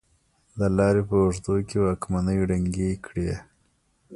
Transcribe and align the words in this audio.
د 0.59 0.61
لارې 0.77 1.01
په 1.09 1.15
اوږدو 1.21 1.55
کې 1.67 1.77
واکمنۍ 1.85 2.37
ړنګې 2.49 2.91
کړې. 3.05 3.31